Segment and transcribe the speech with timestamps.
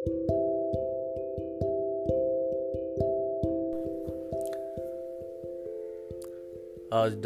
[0.00, 0.06] आज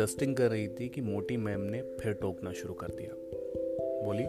[0.01, 3.15] डस्टिंग कर रही थी कि मोटी मैम ने फिर टोकना शुरू कर दिया।
[4.05, 4.25] बोली,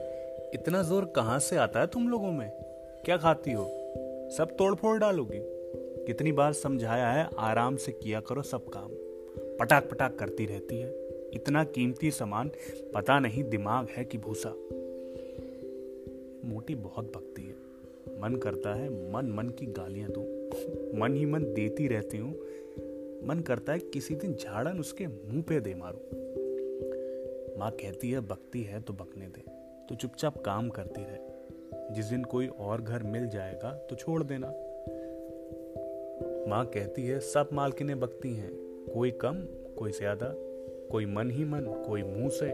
[0.54, 2.52] इतना ज़ोर कहाँ से आता है तुम लोगों में?
[3.06, 3.64] क्या खाती हो?
[4.38, 5.40] सब तोड़ फोड़ डालोगी।
[6.06, 8.90] कितनी बार समझाया है, आराम से किया करो सब काम।
[9.60, 12.52] पटाख पटाख करती रहती है। इतना कीमती सामान,
[12.94, 14.50] पता नहीं दिमाग है कि भूसा।
[16.50, 17.55] मोटी बहुत भक्ति है।
[18.22, 20.24] मन करता है, मन मन की गालियाँ दूँ।
[21.00, 22.34] मन ही मन देती रहती हूँ।
[23.28, 25.98] मन करता है किसी दिन झाड़न उसके मुँह पे दे मारू।
[27.60, 29.44] माँ कहती है, बकती है तो बकने दे।
[29.90, 34.48] तो चुपचाप काम करती रहे। जिस दिन कोई और घर मिल जाएगा तो छोड़ देना।
[36.50, 38.52] माँ कहती है, सब मालकिनें बकती हैं।
[38.94, 39.36] कोई कम,
[39.78, 40.34] कोई ज़्यादा।
[40.92, 42.46] कोई मन ही मन, कोई मुँह से।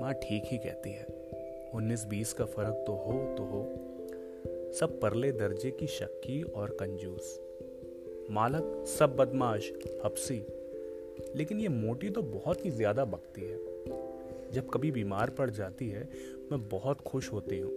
[0.00, 1.06] माँ ठीक ही कहती है,
[1.74, 3.88] उन्नीस बीस का फ़र्क तो हो तो हो।
[4.72, 7.40] सब परले दर्जे की शक्की और कंजूस।
[8.30, 9.72] मालक, सब बदमाश,
[10.04, 10.46] हफ्सी।
[11.36, 13.56] लेकिन ये मोटी तो बहुत ही ज़्यादा बकती है।
[14.52, 16.08] जब कभी बीमार पड़ जाती है,
[16.52, 17.72] मैं बहुत खुश होती हूँ।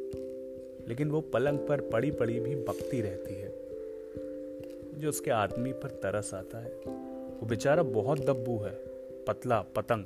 [0.87, 3.49] लेकिन वो पलंग पर पड़ी पड़ी भी बकती रहती है।
[4.99, 6.71] जो उसके आदमी पर तरस आता है।
[7.35, 8.75] वो बेचारा बहुत दब्बू है,
[9.27, 10.05] पतला, पतंग।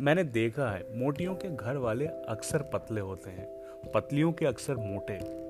[0.00, 3.60] मैंने देखा है, मोटियों के घर वाले अक्सर पतले होते हैं।
[3.94, 5.49] पतलियों के अक्सर मोटे।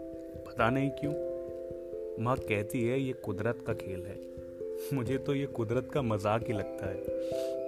[0.51, 1.13] पता नहीं क्यों।
[2.25, 4.19] माँ कहती है, ये कुदरत का खेल है।
[4.95, 7.03] मुझे तो ये कुदरत का मज़ाक ही लगता है।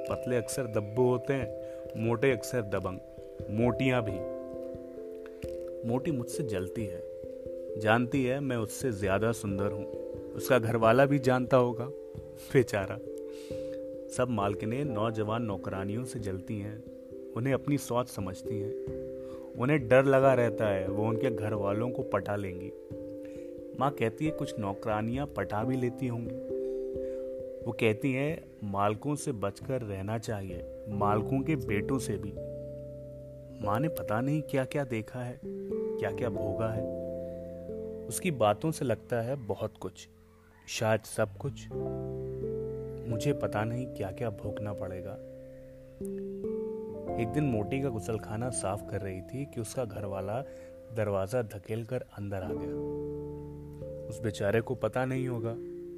[0.08, 1.48] पतले अक्सर दब्बू होते हैं,
[1.96, 2.98] मोटे अक्सर दबंग,
[3.50, 4.18] मोटियाँ भी।
[5.88, 7.02] मोटी मुझसे जलती है।
[7.80, 9.86] जानती है, मैं उससे ज़्यादा सुंदर हूँ।
[10.34, 11.84] उसका घर वाला भी जानता होगा,
[12.52, 12.98] बेचारा।
[14.16, 16.84] सब मालकिनें नौजवान नौकरानियों से जलती हैं।
[17.36, 18.72] उन्हें अपनी सोच समझती हैं।
[19.58, 22.72] उन्हें डर लगा रहता है, वो उनके घर वालों को पटा लेंगी।
[23.80, 26.34] माँ कहती है, कुछ नौकरानियाँ पटा भी लेती होंगी।
[27.66, 32.32] वो कहती हैं, मालकों से बचकर रहना चाहिए, मालकों के बेटों से भी।
[33.66, 36.84] माँ ने पता नहीं क्या क्या देखा है क्या क्या भोगा है।
[38.06, 40.08] उसकी बातों से लगता है, बहुत कुछ,
[40.68, 41.68] शायद सब कुछ।
[43.08, 45.18] मुझे पता नहीं क्या क्या भोगना पड़ेगा।
[47.12, 50.40] एक दिन मोटी का गुसलखाना साफ़ कर रही थी कि उसका घर वाला
[50.96, 52.74] दरवाज़ा धकेल कर अंदर आ गया।
[54.08, 55.54] उस बेचारे को पता नहीं होगा,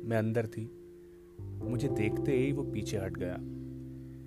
[0.09, 0.65] मैं अंदर थी।
[1.41, 3.37] मुझे देखते ही वो पीछे हट गया।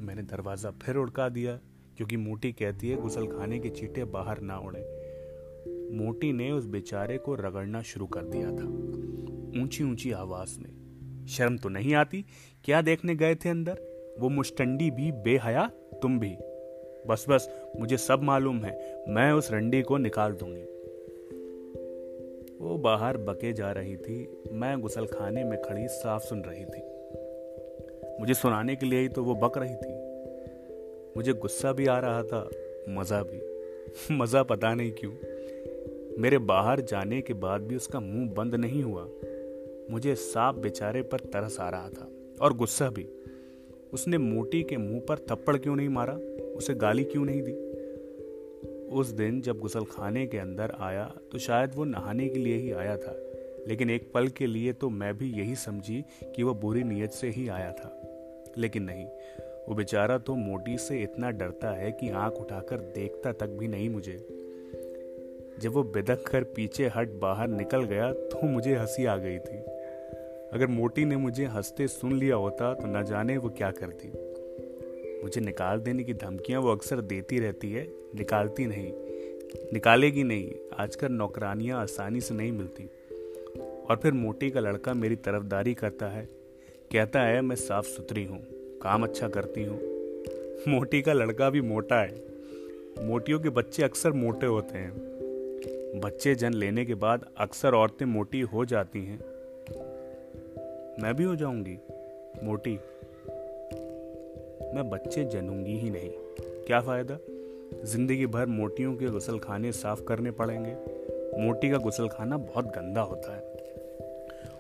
[0.05, 1.59] मैंने दरवाज़ा फिर उड़का दिया,
[1.97, 4.81] क्योंकि मोटी कहती है गुसल खाने के चीटे बाहर ना उड़े।
[5.93, 8.67] मोटी ने उस बेचारे को रगड़ना शुरू कर दिया था
[9.61, 12.25] ऊँची ऊँची आवाज़ में। शर्म तो नहीं आती?
[12.63, 13.81] क्या देखने गए थे अंदर?
[14.19, 15.71] वो मुस्टंडी भी, बेहया,
[16.01, 16.37] तुम भी।
[17.07, 20.63] बस बस, मुझे सब मालूम है। मैं उस रंडी को निकाल दूँगी।
[22.61, 26.81] वो बाहर बके जा रही थी। मैं गुसल खाने में खड़ी साफ़ सुन रही थी।
[28.19, 30.07] मुझे सुनाने के लिए ही तो वो बक रही थी।
[31.17, 32.49] मुझे गुस्सा भी आ रहा था,
[32.89, 33.41] मज़ा भी।
[34.11, 35.11] मज़ा पता नहीं क्यों।
[36.21, 39.07] मेरे बाहर जाने के बाद भी उसका मुँह बंद नहीं हुआ।
[39.91, 42.09] मुझे साफ़ बेचारे पर तरस आ रहा था,
[42.41, 43.09] और गुस्सा भी।
[43.93, 46.19] उसने मोटी के मुँह पर थप्पड़ क्यों नहीं मारा?
[46.57, 47.51] उसे गाली क्यों नहीं दी?
[48.91, 52.71] उस दिन जब गुसल खाने के अंदर आया तो शायद वो नहाने के लिए ही
[52.71, 53.15] आया था,
[53.67, 56.03] लेकिन एक पल के लिए तो मैं भी यही समझी
[56.35, 57.93] कि वह बुरी नीयत से ही आया था।
[58.57, 59.05] लेकिन नहीं,
[59.69, 63.89] वो बेचारा तो मोटी से इतना डरता है कि आँख उठाकर देखता तक भी नहीं
[63.89, 64.17] मुझे।
[65.61, 69.57] जब वो बिदक कर पीछे हट बाहर निकल गया तो मुझे हँसी आ गई थी।
[70.53, 74.07] अगर मोटी ने मुझे हँसते सुन लिया होता तो न जाने वो क्या करती।
[75.23, 78.93] मुझे निकाल देने की धमकियाँ वो अक्सर देती रहती है, निकालती नहीं,
[79.73, 82.83] निकालेगी नहीं। आजकल नौकरानियाँ आसानी से नहीं मिलती।
[83.89, 86.25] और फिर मोटी का लड़का मेरी तरफदारी करता है,
[86.91, 88.47] कहता है, मैं साफ़ सुथरी हूँ,
[88.79, 89.79] काम अच्छा करती हूँ।
[90.67, 92.23] मोटी का लड़का भी मोटा है।
[93.01, 94.91] मोटियों के बच्चे अक्सर मोटे होते हैं।
[96.03, 99.19] बच्चे जन लेने के बाद अक्सर औरतें मोटी हो जाती हैं।
[101.03, 101.77] मैं भी हो जाऊँगी,
[102.43, 102.79] मोटी।
[104.75, 106.11] मैं बच्चे जनूँगी ही नहीं।
[106.67, 107.17] क्या फ़ायदा?
[107.85, 110.75] ज़िंदगी भर मोटियों के गुसल खाने साफ़ करने पड़ेंगे।
[111.43, 113.41] मोटी का गुसल खाना बहुत गंदा होता है।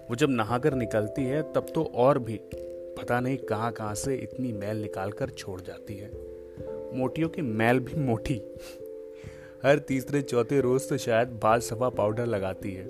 [0.09, 2.39] वो जब नहाकर निकलती है, तब तो और भी,
[2.97, 6.11] पता नहीं कहाँ कहाँ से इतनी मैल निकाल कर छोड़ जाती है।
[6.97, 8.41] मोटियों की मैल भी मोटी।
[9.63, 12.85] हर तीसरे चौथे रोज तो शायद बाल सफ़ा पाउडर लगाती है।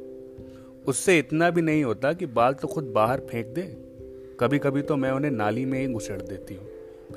[0.87, 3.61] उससे इतना भी नहीं होता कि बाल तो खुद बाहर फेंक दे।
[4.39, 6.67] कभी कभी तो मैं उन्हें नाली में ही घुसड़ देती हूँ।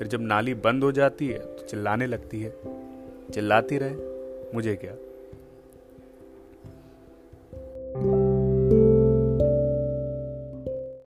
[0.01, 2.53] फिर जब नाली बंद हो जाती है तो चिल्लाने लगती है।
[3.33, 3.95] चिल्लाती रहे,
[4.55, 4.93] मुझे क्या?